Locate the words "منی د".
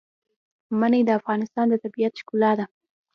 0.79-1.09